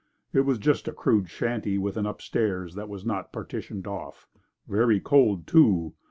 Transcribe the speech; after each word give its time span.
It 0.33 0.39
was 0.47 0.57
just 0.57 0.87
a 0.87 0.93
crude 0.93 1.29
shanty 1.29 1.77
with 1.77 1.95
an 1.95 2.07
upstairs 2.07 2.73
that 2.73 2.89
was 2.89 3.05
not 3.05 3.31
partitioned 3.31 3.85
off. 3.85 4.27
Very 4.67 4.99
cold 4.99 5.45
too. 5.45 5.93